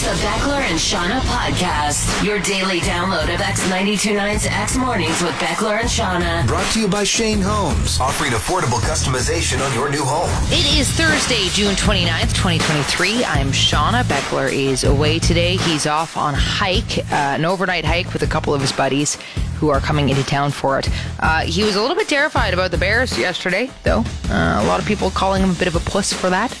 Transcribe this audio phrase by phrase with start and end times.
[0.00, 5.80] It's the Beckler and Seanna podcast, your daily download of X929's X Mornings with Beckler
[5.80, 6.46] and Seanna.
[6.46, 10.30] Brought to you by Shane Homes, offering affordable customization on your new home.
[10.52, 13.24] It is Thursday, June 29th, 2023.
[13.24, 14.04] I'm Seanna.
[14.04, 15.56] Beckler is away today.
[15.56, 19.16] He's off on a hike, uh, an overnight hike with a couple of his buddies
[19.58, 20.88] who are coming into town for it.
[21.18, 24.04] Uh, he was a little bit terrified about the Bears yesterday, though.
[24.30, 26.56] Uh, a lot of people calling him a bit of a puss for that.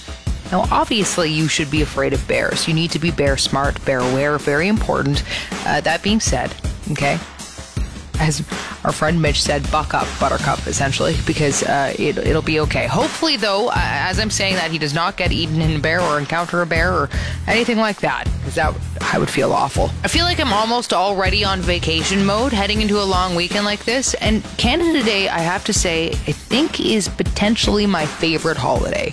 [0.50, 2.66] Now, obviously, you should be afraid of bears.
[2.66, 5.22] You need to be bear smart, bear aware, very important.
[5.66, 6.54] Uh, that being said,
[6.92, 7.18] okay,
[8.18, 8.40] as
[8.82, 12.86] our friend Mitch said, buck up, Buttercup, essentially, because uh, it, it'll be okay.
[12.86, 16.00] Hopefully, though, uh, as I'm saying that, he does not get eaten in a bear
[16.00, 17.10] or encounter a bear or
[17.46, 19.90] anything like that, because that I would feel awful.
[20.02, 23.84] I feel like I'm almost already on vacation mode, heading into a long weekend like
[23.84, 24.14] this.
[24.14, 29.12] And Canada Day, I have to say, I think is potentially my favorite holiday.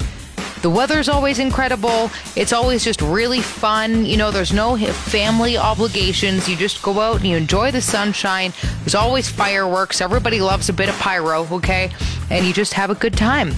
[0.65, 2.09] The weather's always incredible.
[2.35, 4.03] It's always just really fun.
[4.03, 6.49] You know, there's no family obligations.
[6.49, 8.51] You just go out and you enjoy the sunshine.
[8.79, 10.01] There's always fireworks.
[10.01, 11.91] Everybody loves a bit of pyro, okay?
[12.31, 13.51] And you just have a good time.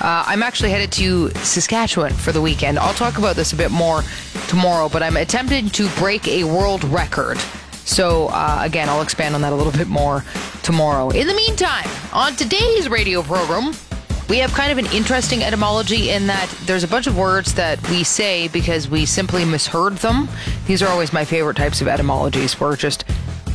[0.00, 2.78] Uh, I'm actually headed to Saskatchewan for the weekend.
[2.78, 4.04] I'll talk about this a bit more
[4.46, 7.38] tomorrow, but I'm attempting to break a world record.
[7.84, 10.24] So, uh, again, I'll expand on that a little bit more
[10.62, 11.10] tomorrow.
[11.10, 13.74] In the meantime, on today's radio program,
[14.32, 17.78] we have kind of an interesting etymology in that there's a bunch of words that
[17.90, 20.26] we say because we simply misheard them.
[20.66, 22.58] These are always my favorite types of etymologies.
[22.58, 23.04] We're just,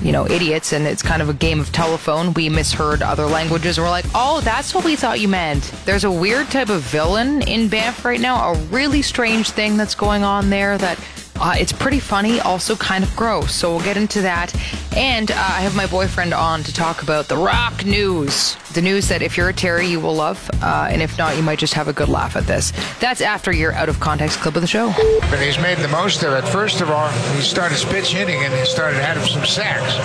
[0.04, 2.32] you know, idiots and it's kind of a game of telephone.
[2.36, 5.64] We misheard other languages and we're like, oh, that's what we thought you meant.
[5.86, 9.96] There's a weird type of villain in Banff right now, a really strange thing that's
[9.96, 11.00] going on there that
[11.40, 13.54] uh, it's pretty funny, also kind of gross.
[13.54, 14.56] So we'll get into that.
[14.96, 18.56] And uh, I have my boyfriend on to talk about the rock news.
[18.74, 20.50] The news that if you're a Terry, you will love.
[20.62, 22.72] Uh, and if not, you might just have a good laugh at this.
[23.00, 24.94] That's after your out of context clip of the show.
[25.30, 26.48] But he's made the most of it.
[26.50, 29.98] First of all, he started pinch hitting and he started having some sacks.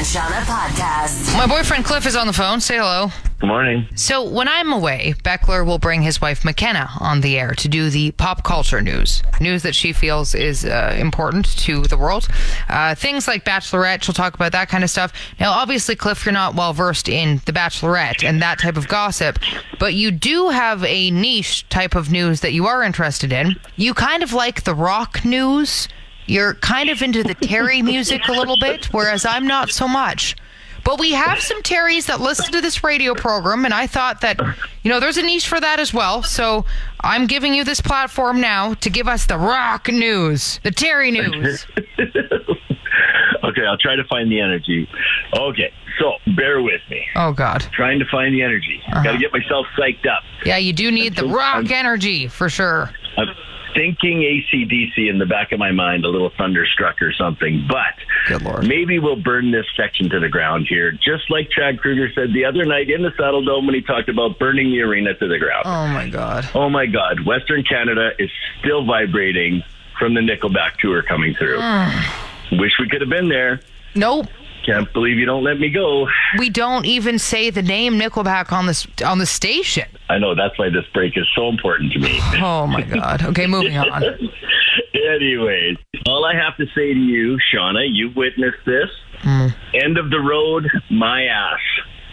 [0.00, 1.36] The Beckler and Seanna podcast.
[1.36, 2.62] My boyfriend Cliff is on the phone.
[2.62, 3.08] Say hello.
[3.38, 3.86] Good morning.
[3.96, 7.90] So when I'm away, Beckler will bring his wife McKenna on the air to do
[7.90, 12.28] the pop culture news, news that she feels is uh, important to the world.
[12.70, 15.12] Uh, things like Bachelorette, she'll talk about that kind of stuff.
[15.38, 19.38] Now, obviously, Cliff, you're not well versed in the Bachelorette and that type of gossip,
[19.78, 23.56] but you do have a niche type of news that you are interested in.
[23.76, 25.88] You kind of like the rock news.
[26.30, 30.36] You're kind of into the Terry music a little bit, whereas I'm not so much.
[30.84, 34.38] But we have some Terrys that listen to this radio program, and I thought that,
[34.82, 36.22] you know, there's a niche for that as well.
[36.22, 36.64] So
[37.00, 41.66] I'm giving you this platform now to give us the rock news, the Terry news.
[41.98, 44.88] okay, I'll try to find the energy.
[45.36, 47.06] Okay, so bear with me.
[47.16, 47.66] Oh, God.
[47.72, 48.80] Trying to find the energy.
[48.86, 49.18] Got to uh-huh.
[49.18, 50.22] get myself psyched up.
[50.46, 52.90] Yeah, you do need the rock I'm- energy for sure.
[53.18, 53.28] I'm
[53.74, 57.66] thinking ACDC in the back of my mind, a little thunderstruck or something.
[57.68, 62.32] But maybe we'll burn this section to the ground here, just like Chad Kroeger said
[62.32, 65.38] the other night in the Saddledome when he talked about burning the arena to the
[65.38, 65.64] ground.
[65.66, 66.48] Oh, my God.
[66.54, 68.30] Oh my God, Western Canada is
[68.60, 69.62] still vibrating
[69.98, 71.58] from the Nickelback tour coming through.
[71.58, 72.60] Mm.
[72.60, 73.60] Wish we could have been there.
[73.94, 74.26] Nope.
[74.64, 76.06] Can't believe you don't let me go.
[76.38, 79.86] We don't even say the name Nickelback on this on the station.
[80.08, 82.20] I know that's why this break is so important to me.
[82.42, 83.22] Oh my God.
[83.22, 84.02] Okay, moving on.
[84.94, 85.76] Anyways,
[86.06, 88.88] all I have to say to you, Seanna, you've witnessed this.
[89.22, 89.54] Mm.
[89.74, 91.60] End of the road, my ass.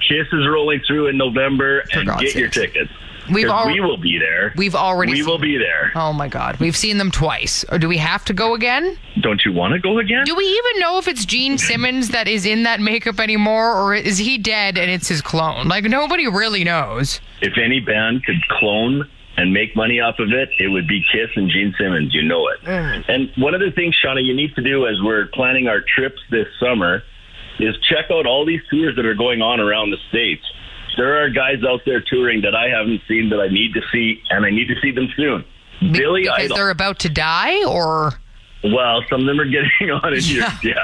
[0.08, 2.91] Kiss is rolling through in November, For and get your tickets.
[3.31, 4.53] We've al- we will be there.
[4.55, 5.11] We've already.
[5.13, 5.91] we seen- will be there.
[5.96, 6.57] Oh my God.
[6.59, 7.66] We've seen them twice.
[7.72, 8.97] Or do we have to go again?
[9.22, 10.23] Don't you want to go again?
[10.25, 13.93] Do we even know if it's Gene Simmons that is in that makeup anymore, or
[13.96, 15.67] is he dead and it's his clone?
[15.67, 17.19] Like nobody really knows.
[17.41, 19.07] if any band could clone
[19.37, 22.13] and make money off of it, it would be Kiss and Gene Simmons.
[22.13, 22.61] You know it.
[22.63, 23.05] Mm.
[23.07, 26.19] And one of the things, Seanna, you need to do as we're planning our trips
[26.31, 27.03] this summer
[27.59, 30.43] is check out all these tours that are going on around the states.
[30.97, 34.22] There are guys out there touring that I haven't seen that I need to see,
[34.29, 35.46] and I need to see them soon.
[35.79, 36.58] Be- Billy because Idol.
[36.58, 38.14] they're about to die, or
[38.64, 40.78] Well, some of them are getting on in years, yes.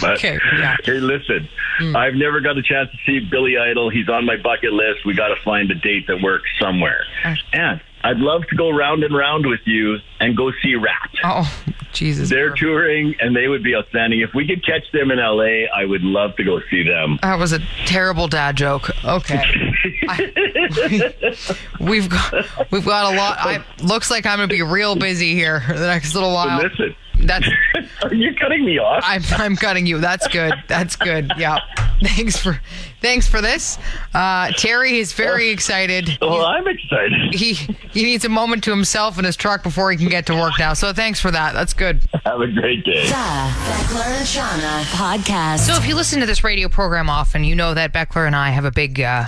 [0.00, 0.76] But Okay, yeah.
[0.84, 1.46] Hey, listen,
[1.78, 1.94] hmm.
[1.96, 3.90] I've never got a chance to see Billy Idol.
[3.90, 5.04] He's on my bucket list.
[5.04, 7.04] We got to find a date that works somewhere.
[7.24, 7.34] Uh.
[7.52, 11.10] And I'd love to go round and round with you and go see Ratt.
[11.24, 11.52] Oh,
[11.92, 12.28] Jesus.
[12.28, 14.20] They're touring and they would be outstanding.
[14.20, 17.18] If we could catch them in LA, I would love to go see them.
[17.22, 18.90] That was a terrible dad joke.
[19.04, 19.42] Okay.
[20.08, 21.34] I,
[21.80, 23.38] we've got we've got a lot.
[23.40, 26.62] I looks like I'm going to be real busy here the next little while.
[26.62, 27.48] Listen, That's
[28.02, 29.02] are you cutting me off?
[29.04, 29.98] I'm I'm cutting you.
[29.98, 30.54] That's good.
[30.68, 31.32] That's good.
[31.36, 31.58] Yeah.
[32.00, 32.60] Thanks for
[33.00, 33.78] thanks for this.
[34.14, 36.16] Uh, Terry is very excited.
[36.20, 37.34] well, I'm excited.
[37.34, 40.34] He he needs a moment to himself in his truck before he can get to
[40.34, 40.74] work now.
[40.74, 41.54] So thanks for that.
[41.54, 42.02] That's good.
[42.24, 43.06] Have a great day.
[43.06, 45.60] The Beckler and Seanna podcast.
[45.60, 48.50] So if you listen to this radio program often, you know that Beckler and I
[48.50, 49.26] have a big uh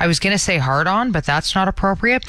[0.00, 2.24] I was going to say hard on, but that's not appropriate.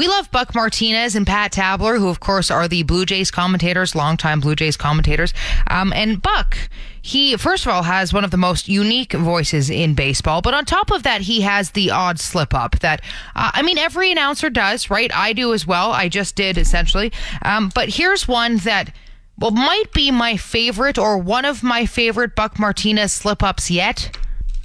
[0.00, 3.94] We love Buck Martinez and Pat Tabler, who, of course, are the Blue Jays commentators,
[3.94, 5.34] longtime Blue Jays commentators.
[5.66, 6.56] Um, and Buck,
[7.02, 10.40] he, first of all, has one of the most unique voices in baseball.
[10.40, 13.02] But on top of that, he has the odd slip up that,
[13.36, 15.14] uh, I mean, every announcer does, right?
[15.14, 15.92] I do as well.
[15.92, 17.12] I just did, essentially.
[17.42, 18.94] Um, but here's one that
[19.38, 24.16] well, might be my favorite or one of my favorite Buck Martinez slip ups yet.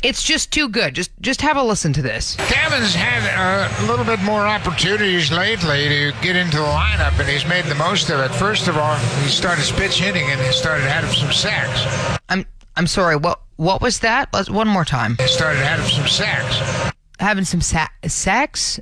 [0.06, 0.94] It's just too good.
[0.94, 2.36] Just just have a listen to this.
[2.36, 3.26] Cavan's had
[3.82, 7.74] a little bit more opportunities lately to get into the lineup, and he's made the
[7.74, 8.30] most of it.
[8.36, 12.20] First of all, he started pinch hitting and he started having some sacks.
[12.30, 13.16] I'm I'm sorry.
[13.16, 14.30] What what was that?
[14.32, 15.18] Let's one more time.
[15.20, 16.94] He started having some sacks.
[17.20, 18.80] Having some sa- sex.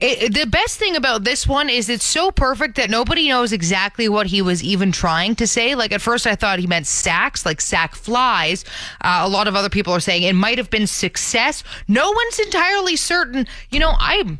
[0.00, 4.08] It, the best thing about this one is it's so perfect that nobody knows exactly
[4.08, 5.74] what he was even trying to say.
[5.74, 8.64] Like at first, I thought he meant sacks, like sack flies.
[9.00, 11.64] Uh, a lot of other people are saying it might have been success.
[11.88, 13.48] No one's entirely certain.
[13.70, 14.38] You know, I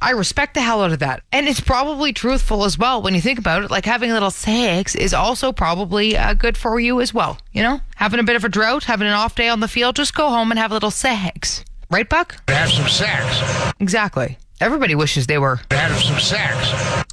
[0.00, 1.22] I respect the hell out of that.
[1.30, 3.70] And it's probably truthful as well when you think about it.
[3.70, 7.36] Like having a little sex is also probably uh, good for you as well.
[7.52, 9.96] You know, having a bit of a drought, having an off day on the field,
[9.96, 11.66] just go home and have a little sex.
[11.90, 12.36] Right, Buck?
[12.48, 13.74] Have some sacks.
[13.78, 14.38] Exactly.
[14.60, 16.54] Everybody wishes they were Have some sex.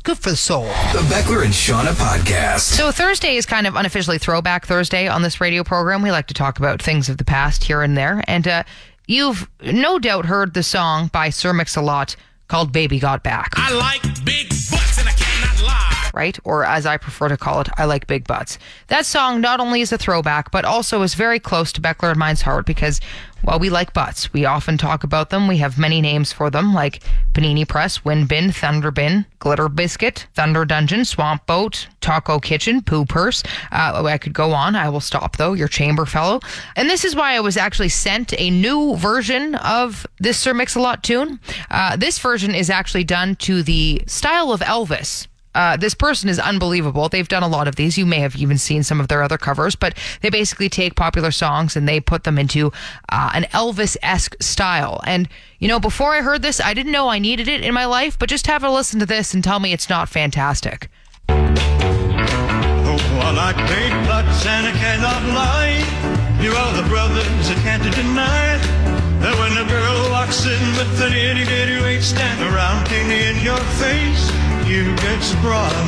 [0.03, 0.65] good for the soul.
[0.65, 2.59] The Beckler and Seanna podcast.
[2.59, 6.01] So Thursday is kind of unofficially Throwback Thursday on this radio program.
[6.01, 8.21] We like to talk about things of the past here and there.
[8.27, 8.63] And uh,
[9.07, 12.17] you've no doubt heard the song by Sir Mix-a-Lot
[12.49, 13.51] called Baby Got Back.
[13.55, 14.51] I like big
[16.13, 16.37] right?
[16.43, 18.57] Or as I prefer to call it, I like big butts.
[18.87, 22.19] That song not only is a throwback, but also is very close to Beckler and
[22.19, 22.99] mine's heart because,
[23.43, 24.33] well, we like butts.
[24.33, 25.47] We often talk about them.
[25.47, 27.01] We have many names for them, like
[27.33, 33.05] Panini Press, Wind Bin, Thunder Bin, Glitter Biscuit, Thunder Dungeon, Swamp Boat, Taco Kitchen, Poo
[33.05, 33.43] Purse.
[33.71, 34.75] Uh, I could go on.
[34.75, 35.53] I will stop though.
[35.53, 36.39] Your Chamber Fellow.
[36.75, 41.03] And this is why I was actually sent a new version of this Sir Mix-a-Lot
[41.03, 41.39] tune.
[41.69, 45.27] Uh, this version is actually done to the style of Elvis.
[45.55, 47.09] Uh, this person is unbelievable.
[47.09, 47.97] They've done a lot of these.
[47.97, 51.31] You may have even seen some of their other covers, but they basically take popular
[51.31, 52.71] songs and they put them into
[53.09, 55.01] uh, an Elvis esque style.
[55.05, 55.27] And,
[55.59, 58.19] you know, before I heard this, I didn't know I needed it in my life,
[58.19, 60.89] but just have a listen to this and tell me it's not fantastic.
[61.29, 65.83] Oh, I like big butts cannot lie.
[66.41, 68.57] You are the brothers I can't deny.
[69.19, 73.43] That when a girl walks in with an itty bitty waist and a round in
[73.43, 74.29] your face,
[74.67, 75.87] you get sprung.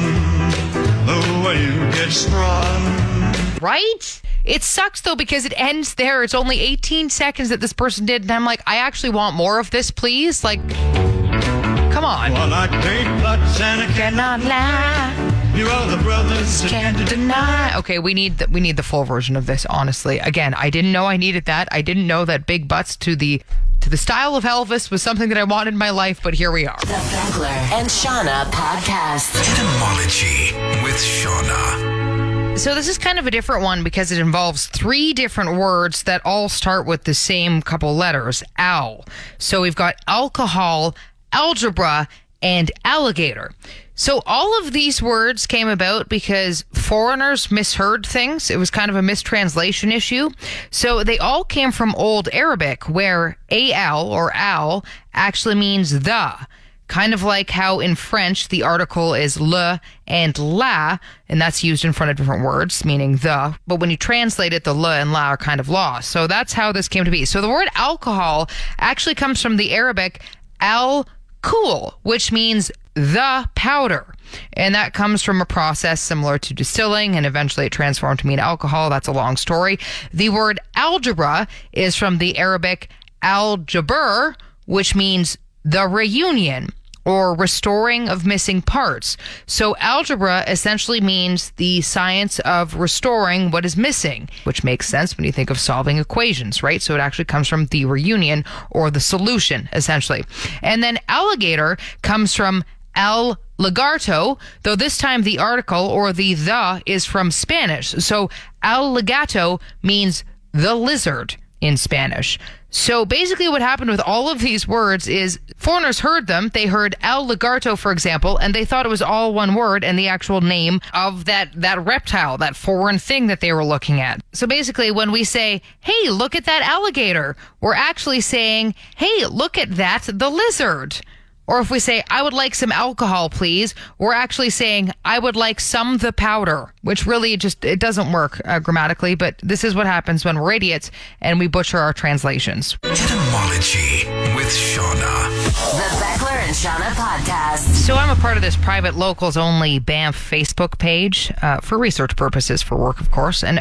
[1.08, 3.60] Oh, you get sprung.
[3.62, 4.22] Right?
[4.46, 6.24] It sucks though because it ends there.
[6.24, 8.22] It's only 18 seconds that this person did.
[8.24, 10.44] And I'm like, I actually want more of this, please.
[10.44, 12.34] Like, come on.
[12.34, 15.30] I like big butts and I cannot Cannot lie.
[15.56, 17.78] You are the brothers can't deny.
[17.78, 19.66] Okay, we need the, we need the full version of this.
[19.66, 21.68] Honestly, again, I didn't know I needed that.
[21.72, 23.42] I didn't know that big butts to the
[23.82, 26.20] to the style of Elvis was something that I wanted in my life.
[26.24, 26.80] But here we are.
[26.82, 29.36] The Beckler and Seanna podcast.
[29.54, 32.58] Etymology with Seanna.
[32.58, 36.22] So this is kind of a different one because it involves three different words that
[36.26, 39.06] all start with the same couple letters, al.
[39.38, 40.96] So we've got alcohol,
[41.32, 42.10] algebra,
[42.42, 43.54] and alligator.
[44.00, 48.50] So all of these words came about because foreigners misheard things.
[48.50, 50.30] It was kind of a mistranslation issue.
[50.72, 56.48] So they all came from Old Arabic where al or al actually means the.
[56.88, 61.84] Kind of like how in French the article is le and la, and that's used
[61.84, 63.54] in front of different words, meaning the.
[63.68, 66.10] But when you translate it, the le and la are kind of lost.
[66.10, 67.26] So that's how this came to be.
[67.26, 70.22] So the word alcohol actually comes from the Arabic
[70.62, 71.06] al
[71.42, 74.14] cool, which means the powder.
[74.54, 78.40] And that comes from a process similar to distilling, and eventually it transformed to mean
[78.40, 78.90] alcohol.
[78.90, 79.80] That's a long story.
[80.14, 82.90] The word algebra is from the Arabic
[83.22, 86.70] al-jabr, which means the reunion
[87.06, 89.18] or restoring of missing parts.
[89.48, 95.26] So algebra essentially means the science of restoring what is missing, which makes sense when
[95.26, 96.82] you think of solving equations, right?
[96.82, 100.24] So it actually comes from the reunion or the solution, essentially.
[100.62, 102.64] And then alligator comes from
[103.00, 107.92] el lagarto, though this time the article or the the is from Spanish.
[107.92, 108.30] So
[108.62, 112.38] el lagarto means the lizard in Spanish.
[112.72, 116.52] So basically, what happened with all of these words is foreigners heard them.
[116.54, 119.98] They heard El Lagarto, for example, and they thought it was all one word and
[119.98, 124.22] the actual name of that, that reptile, that foreign thing that they were looking at.
[124.34, 129.58] So basically, when we say, hey, look at that alligator, we're actually saying, hey, look
[129.58, 131.02] at that, the lizard.
[131.50, 135.36] Or if we say, I would like some alcohol, please, we're actually saying, I would
[135.36, 139.74] like some the powder, which really just, it doesn't work uh, grammatically, but this is
[139.74, 140.92] what happens when we're idiots
[141.22, 142.78] and we butcher our translations.
[142.84, 145.26] Etymology with Seanna.
[145.72, 147.66] The Beckler and Seanna podcast.
[147.84, 152.16] So I'm a part of this private locals only Banff Facebook page uh, for research
[152.16, 153.44] purposes, for work, of course.
[153.44, 153.60] And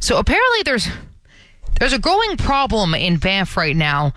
[0.00, 0.88] so apparently there's
[1.78, 4.12] there's a growing problem in Banff right now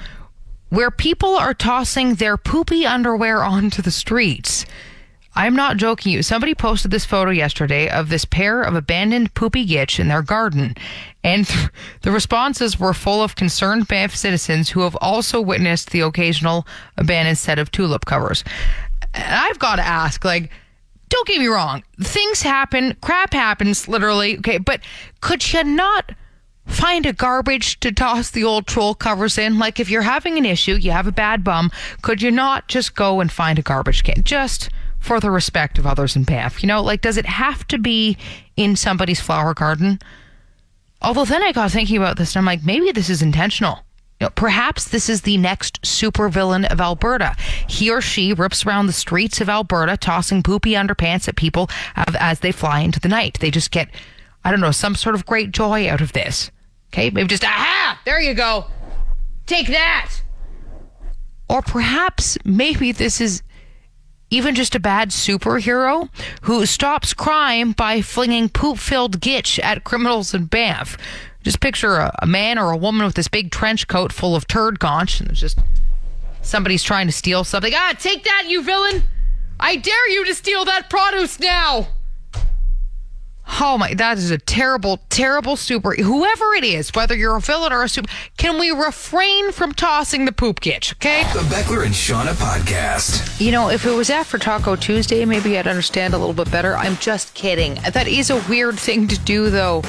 [0.76, 4.66] where people are tossing their poopy underwear onto the streets.
[5.34, 6.22] I'm not joking you.
[6.22, 10.76] Somebody posted this photo yesterday of this pair of abandoned poopy gitch in their garden.
[11.24, 11.70] And th-
[12.02, 16.68] the responses were full of concerned Banff citizens who have also witnessed the occasional
[16.98, 18.44] abandoned set of tulip covers.
[19.14, 20.52] And I've got to ask, like,
[21.10, 21.84] don't get me wrong.
[22.02, 24.38] Things happen, crap happens, literally.
[24.40, 24.82] Okay, but
[25.22, 26.12] could you not
[26.66, 29.60] find a garbage to toss the old troll covers in?
[29.60, 32.96] Like, if you're having an issue, you have a bad bum, could you not just
[32.96, 34.24] go and find a garbage can?
[34.24, 34.70] Just
[35.06, 36.64] for the respect of others in Banff.
[36.64, 38.18] You know, like, does it have to be
[38.58, 40.00] in somebody's flower garden?
[41.02, 43.86] Although then I got thinking about this and I'm like, maybe this is intentional.
[44.20, 47.36] You know, perhaps this is the next supervillain of Alberta.
[47.68, 52.40] He or she rips around the streets of Alberta, tossing poopy underpants at people as
[52.40, 53.38] they fly into the night.
[53.40, 53.90] They just get,
[54.44, 56.50] I don't know, some sort of great joy out of this.
[56.92, 58.66] Okay, maybe just, aha, there you go.
[59.46, 60.12] Take that.
[61.50, 63.44] Or perhaps maybe this is
[64.30, 66.10] even just a bad superhero
[66.42, 70.98] who stops crime by flinging poop filled gitch at criminals in Banff.
[71.44, 74.48] Just picture a, a, man or a woman with this big trench coat full of
[74.48, 75.60] turd conch, and it's just
[76.42, 77.74] somebody's trying to steal something.
[77.76, 79.04] Ah, take that, you villain!
[79.60, 81.88] I dare you to steal that produce now!
[83.48, 85.94] Oh my, that is a terrible, terrible super.
[85.94, 90.26] Whoever it is, whether you're a villain or a super, can we refrain from tossing
[90.26, 91.24] the poop gitch, okay?
[91.34, 93.40] The Beckler and Seanna podcast.
[93.40, 96.76] You know, if it was after Taco Tuesday, maybe I'd understand a little bit better.
[96.76, 97.76] I'm just kidding.
[97.94, 99.84] That is a weird thing to do, though.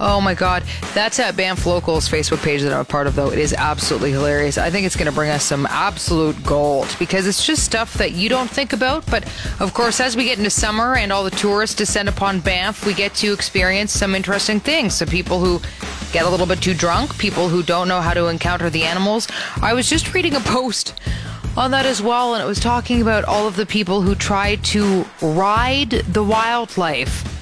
[0.00, 0.64] Oh my God.
[0.92, 3.30] That's at Banff Locals Facebook page that I'm a part of, though.
[3.30, 4.58] It is absolutely hilarious.
[4.58, 8.12] I think it's going to bring us some absolute gold because it's just stuff that
[8.12, 9.06] you don't think about.
[9.06, 9.24] But
[9.60, 12.94] of course, as we get into summer and all the tourists descend upon Banff, we
[12.94, 14.94] get to experience some interesting things.
[14.94, 15.60] So people who
[16.12, 19.28] get a little bit too drunk, people who don't know how to encounter the animals.
[19.62, 20.94] I was just reading a post
[21.56, 24.56] on that as well, and it was talking about all of the people who try
[24.56, 27.33] to ride the wildlife.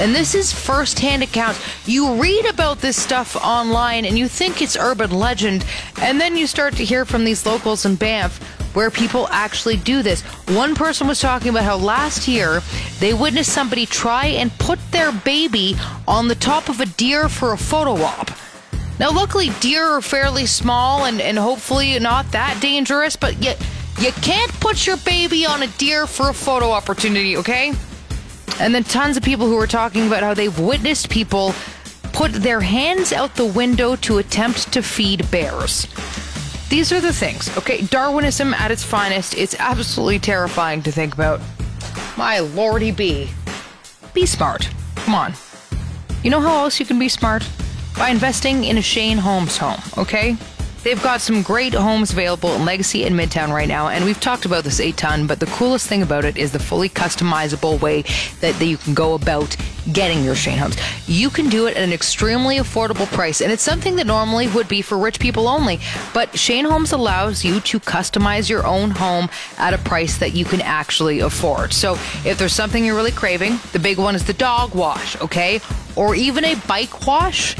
[0.00, 1.60] And this is firsthand accounts.
[1.86, 5.66] You read about this stuff online and you think it's urban legend,
[6.00, 8.42] and then you start to hear from these locals in Banff
[8.74, 10.22] where people actually do this.
[10.48, 12.62] One person was talking about how last year
[12.98, 15.76] they witnessed somebody try and put their baby
[16.08, 18.30] on the top of a deer for a photo op.
[18.98, 23.60] Now, luckily, deer are fairly small and, and hopefully not that dangerous, but yet
[23.98, 27.74] you can't put your baby on a deer for a photo opportunity, okay?
[28.60, 31.54] And then tons of people who are talking about how they've witnessed people
[32.12, 35.86] put their hands out the window to attempt to feed bears.
[36.68, 37.80] These are the things, okay?
[37.86, 39.34] Darwinism at its finest.
[39.34, 41.40] It's absolutely terrifying to think about.
[42.18, 43.30] My lordy be.
[44.12, 44.68] Be smart.
[44.96, 45.32] Come on.
[46.22, 47.48] You know how else you can be smart?
[47.96, 50.36] By investing in a Shane Homes home, okay?
[50.82, 54.46] They've got some great homes available in Legacy and Midtown right now, and we've talked
[54.46, 58.02] about this a ton, but the coolest thing about it is the fully customizable way
[58.40, 59.54] that, that you can go about
[59.92, 60.78] getting your Shane homes.
[61.06, 64.68] You can do it at an extremely affordable price, and it's something that normally would
[64.68, 65.80] be for rich people only,
[66.14, 70.46] but Shane Homes allows you to customize your own home at a price that you
[70.46, 71.74] can actually afford.
[71.74, 71.92] So
[72.24, 75.60] if there's something you're really craving, the big one is the dog wash, okay?
[75.94, 77.54] Or even a bike wash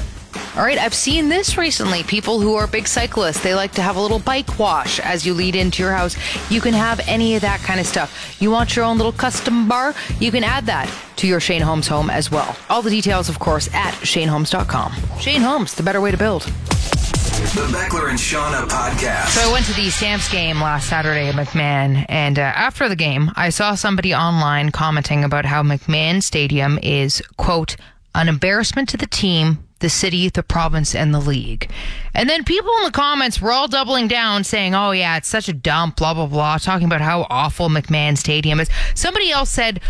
[0.57, 2.03] all right, I've seen this recently.
[2.03, 5.33] People who are big cyclists, they like to have a little bike wash as you
[5.33, 6.17] lead into your house.
[6.51, 8.37] You can have any of that kind of stuff.
[8.41, 9.95] You want your own little custom bar?
[10.19, 12.57] You can add that to your Shane Homes home as well.
[12.69, 14.93] All the details, of course, at shanehomes.com.
[15.21, 16.43] Shane Homes, the better way to build.
[16.43, 19.29] The Beckler and Seanna podcast.
[19.29, 22.97] So I went to the Stamps game last Saturday at McMahon, and uh, after the
[22.97, 27.77] game, I saw somebody online commenting about how McMahon Stadium is, quote,
[28.15, 31.71] an embarrassment to the team, the city, the province, and the league.
[32.15, 35.49] And then people in the comments were all doubling down saying, oh, yeah, it's such
[35.49, 38.71] a dump, blah, blah, blah, talking about how awful McMahon Stadium is.
[38.95, 39.81] Somebody else said,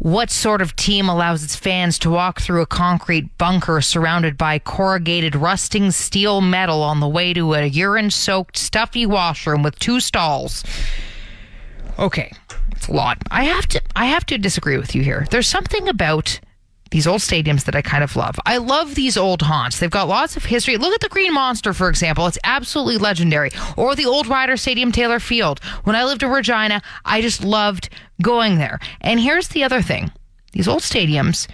[0.00, 4.58] what sort of team allows its fans to walk through a concrete bunker surrounded by
[4.58, 10.00] corrugated, rusting steel metal on the way to a urine soaked, stuffy washroom with two
[10.00, 10.64] stalls?
[11.98, 12.32] Okay,
[12.70, 13.18] it's a lot.
[13.30, 15.26] I have to I have to disagree with you here.
[15.30, 16.40] There's something about
[16.90, 18.36] these old stadiums that I kind of love.
[18.46, 19.78] I love these old haunts.
[19.78, 20.76] They've got lots of history.
[20.76, 22.26] Look at the Green Monster, for example.
[22.26, 23.50] It's absolutely legendary.
[23.76, 25.60] Or the old Ryder Stadium, Taylor Field.
[25.84, 27.88] When I lived in Regina, I just loved
[28.20, 28.78] going there.
[29.00, 30.10] And here's the other thing
[30.52, 31.48] these old stadiums,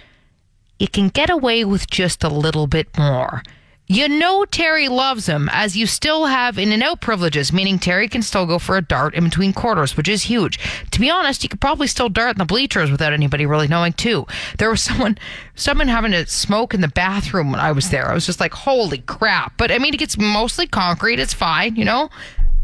[0.79, 3.43] it can get away with just a little bit more.
[3.89, 8.09] You know Terry loves him, as you still have in and out privileges, meaning Terry
[8.09, 10.59] can still go for a dart in between quarters, which is huge.
[10.91, 13.93] To be honest, you could probably still dart in the bleachers without anybody really knowing
[13.93, 14.27] too.
[14.57, 15.17] There was someone
[15.55, 18.09] someone having to smoke in the bathroom when I was there.
[18.09, 19.53] I was just like, holy crap.
[19.55, 22.09] But I mean it gets mostly concrete, it's fine, you know?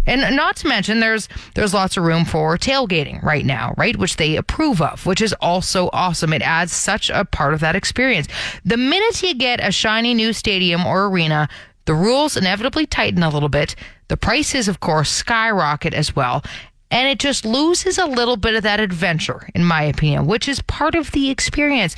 [0.06, 3.96] And not to mention, there's there's lots of room for tailgating right now, right?
[3.96, 6.34] Which they approve of, which is also awesome.
[6.34, 8.28] It adds such a part of that experience.
[8.66, 11.48] The minute you get a shiny new stadium or arena,
[11.86, 13.76] the rules inevitably tighten a little bit.
[14.10, 16.44] The prices, of course, skyrocket as well.
[16.92, 20.62] And it just loses a little bit of that adventure, in my opinion, which is
[20.62, 21.96] part of the experience.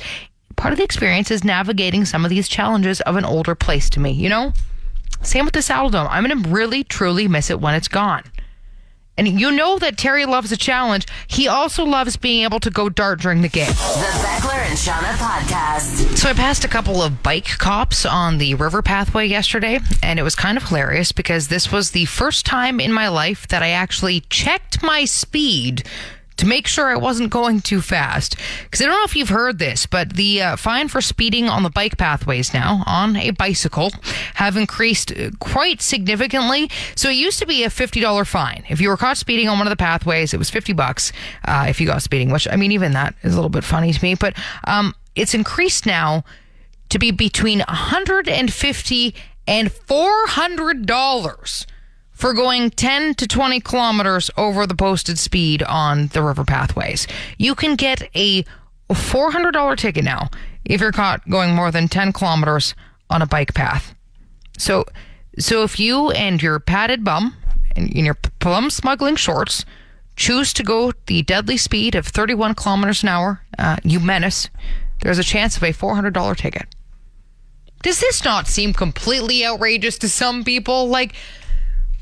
[0.56, 4.00] Part of the experience is navigating some of these challenges of an older place to
[4.00, 4.54] me, you know?
[5.26, 6.06] Same with the Saddledome.
[6.08, 8.22] I'm going to really, truly miss it when it's gone.
[9.18, 11.06] And you know that Terry loves a challenge.
[11.26, 13.66] He also loves being able to go dart during the game.
[13.66, 16.16] The Beckler and Seanna podcast.
[16.18, 20.22] So I passed a couple of bike cops on the river pathway yesterday, and it
[20.22, 23.70] was kind of hilarious because this was the first time in my life that I
[23.70, 25.88] actually checked my speed
[26.36, 28.36] to make sure I wasn't going too fast.
[28.64, 31.62] Because I don't know if you've heard this, but the uh, fine for speeding on
[31.62, 33.90] the bike pathways now on a bicycle
[34.34, 36.70] have increased uh, quite significantly.
[36.94, 38.64] So it used to be a $50 fine.
[38.68, 41.12] If you were caught speeding on one of the pathways, it was 50 bucks
[41.46, 43.92] uh, if you got speeding, which I mean, even that is a little bit funny
[43.92, 44.14] to me.
[44.14, 46.24] But um, it's increased now
[46.90, 49.14] to be between 150
[49.48, 51.66] and $400
[52.16, 57.06] for going 10 to 20 kilometers over the posted speed on the river pathways.
[57.36, 58.44] You can get a
[58.90, 60.30] $400 ticket now
[60.64, 62.74] if you're caught going more than 10 kilometers
[63.10, 63.94] on a bike path.
[64.56, 64.86] So,
[65.38, 67.36] so if you and your padded bum
[67.76, 69.66] and in your plum smuggling shorts
[70.16, 74.48] choose to go the deadly speed of 31 kilometers an hour, uh, you menace,
[75.02, 76.74] there's a chance of a $400 ticket.
[77.82, 80.88] Does this not seem completely outrageous to some people?
[80.88, 81.14] Like,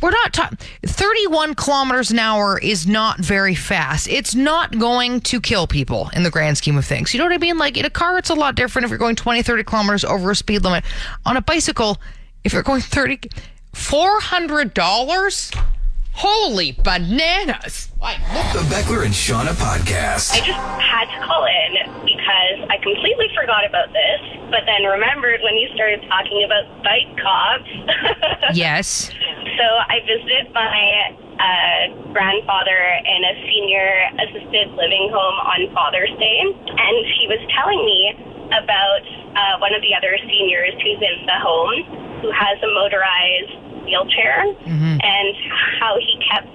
[0.04, 4.06] we're not talking 31 kilometers an hour is not very fast.
[4.06, 7.14] It's not going to kill people in the grand scheme of things.
[7.14, 7.56] You know what I mean?
[7.56, 10.32] Like in a car, it's a lot different if you're going 20, 30 kilometers over
[10.32, 10.84] a speed limit.
[11.24, 11.96] On a bicycle,
[12.44, 13.30] if you're going 30,
[13.72, 15.73] $400?
[16.14, 17.90] Holy bananas.
[18.00, 18.22] Like,
[18.54, 20.30] The Beckler and Seanna podcast.
[20.30, 21.74] I just had to call in
[22.06, 27.10] because I completely forgot about this, but then remembered when you started talking about bike
[27.18, 27.70] cops.
[28.54, 29.10] yes.
[29.58, 31.82] so I visited my uh,
[32.14, 33.88] grandfather in a senior
[34.22, 38.14] assisted living home on Father's Day, and he was telling me
[38.54, 39.02] about
[39.34, 44.44] uh, one of the other seniors who's in the home who has a motorized wheelchair
[44.64, 44.98] mm-hmm.
[45.00, 45.34] and
[45.80, 46.48] how he kept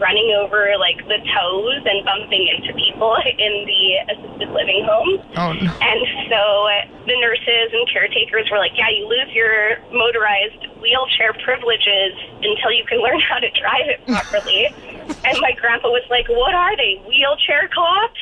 [0.00, 5.20] running over like the toes and bumping into people in the assisted living home.
[5.36, 5.72] Oh, no.
[5.80, 6.68] And so
[7.06, 12.84] the nurses and caretakers were like, yeah, you lose your motorized wheelchair privileges until you
[12.84, 14.66] can learn how to drive it properly.
[15.24, 18.20] and my grandpa was like, what are they, wheelchair cops?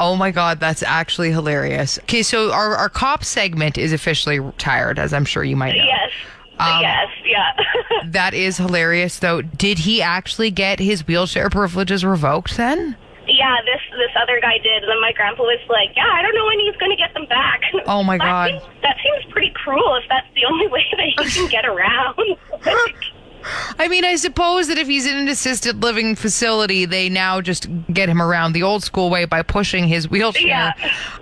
[0.00, 1.98] Oh my God, that's actually hilarious.
[2.00, 5.84] Okay, so our, our cop segment is officially retired, as I'm sure you might know.
[5.84, 6.12] yes.
[6.58, 7.52] Um, yes, yeah.
[8.06, 9.42] That is hilarious, though.
[9.42, 12.96] Did he actually get his wheelchair privileges revoked then?
[13.30, 14.82] yeah, this this other guy did.
[14.82, 17.12] And then my grandpa was like, yeah, I don't know when he's going to get
[17.14, 17.60] them back.
[17.86, 18.50] Oh, my That God.
[18.50, 22.16] seems- that seems pretty cruel if that's the only way that he can get around.
[22.64, 22.96] Like,
[23.78, 27.68] I mean, I suppose that if he's in an assisted living facility, they now just
[27.92, 30.46] get him around the old school way by pushing his wheelchair.
[30.46, 30.72] Yeah.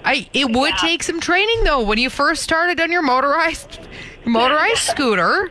[0.04, 0.76] I it would Yeah.
[0.76, 3.80] take some training though when you first started on your motorized
[4.26, 5.50] motorized scooter.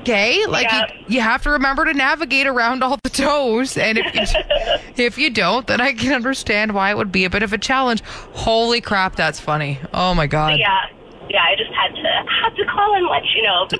[0.00, 0.86] Okay, like Yeah.
[1.08, 4.22] you, you have to remember to navigate around all the toes, and if you,
[5.06, 7.58] if you don't, then I can understand why it would be a bit of a
[7.58, 8.02] challenge.
[8.32, 9.78] Holy crap, that's funny!
[9.94, 10.58] Oh my god!
[10.58, 10.86] yeah.
[11.30, 13.68] yeah, I just had to had to call and let you know.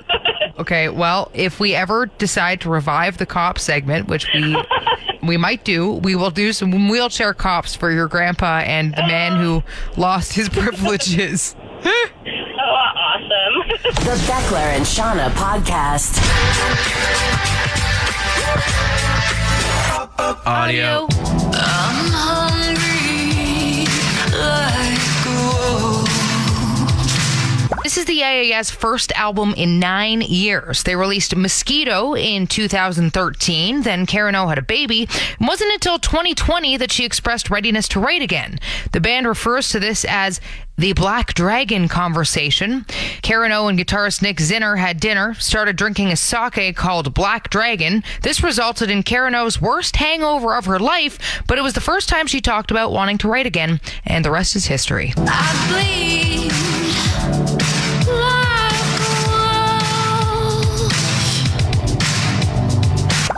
[0.57, 4.55] Okay, well, if we ever decide to revive the cop segment, which we
[5.21, 9.37] we might do, we will do some wheelchair cops for your grandpa and the man
[9.37, 9.61] who
[9.97, 11.55] lost his privileges.
[12.95, 13.69] Awesome.
[14.05, 16.15] The Beckler and Seanna podcast.
[20.45, 21.07] Audio.
[21.53, 22.64] I'm
[28.35, 30.83] First album in nine years.
[30.83, 33.83] They released Mosquito in 2013.
[33.83, 35.03] Then Karen O had a baby.
[35.03, 38.59] It wasn't until 2020 that she expressed readiness to write again.
[38.91, 40.41] The band refers to this as
[40.77, 42.85] the Black Dragon conversation.
[43.21, 48.03] Karen O and guitarist Nick Zinner had dinner, started drinking a sake called Black Dragon.
[48.21, 52.09] This resulted in Karen O's worst hangover of her life, but it was the first
[52.09, 55.13] time she talked about wanting to write again, and the rest is history.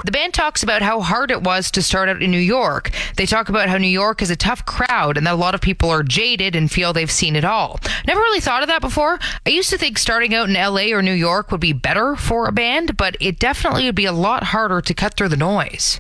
[0.08, 2.92] The band talks about how hard it was to start out in New York.
[3.18, 5.60] They talk about how New York is a tough crowd and that a lot of
[5.60, 7.78] people are jaded and feel they've seen it all.
[8.06, 9.20] Never really thought of that before.
[9.46, 12.48] I used to think starting out in LA or New York would be better for
[12.48, 16.00] a band, but it definitely would be a lot harder to cut through the noise.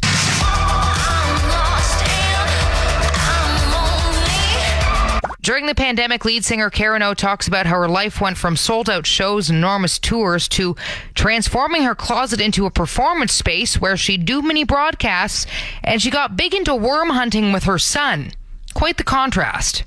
[5.47, 8.89] During the pandemic, lead singer Karen O talks about how her life went from sold
[8.89, 10.75] out shows and enormous tours to
[11.15, 15.45] transforming her closet into a performance space where she'd do mini broadcasts
[15.86, 18.33] and she got big into worm hunting with her son.
[18.73, 19.86] Quite the contrast.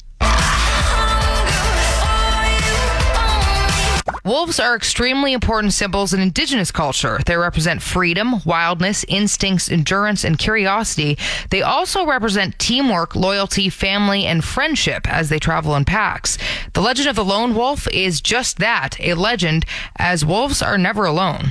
[4.25, 7.21] Wolves are extremely important symbols in indigenous culture.
[7.25, 11.17] They represent freedom, wildness, instincts, endurance, and curiosity.
[11.49, 16.37] They also represent teamwork, loyalty, family, and friendship as they travel in packs.
[16.75, 19.65] The legend of the lone wolf is just that a legend,
[19.97, 21.51] as wolves are never alone.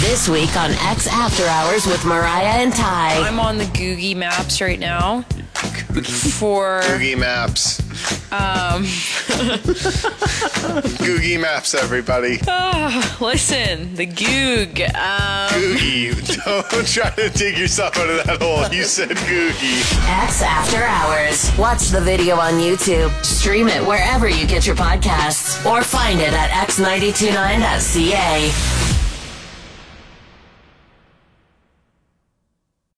[0.00, 3.16] This week on X After Hours with Mariah and Ty.
[3.26, 5.22] I'm on the Googie Maps right now.
[6.38, 7.80] For Googie Maps.
[8.30, 8.84] um,
[11.00, 12.38] Googie Maps, everybody.
[12.46, 14.80] ah, listen, the Goog.
[14.94, 16.44] Um, Googie.
[16.44, 18.68] Don't try to dig yourself out of that hole.
[18.68, 19.82] You said Googie.
[20.22, 21.50] X After Hours.
[21.58, 23.10] Watch the video on YouTube.
[23.24, 28.85] Stream it wherever you get your podcasts or find it at x929.ca.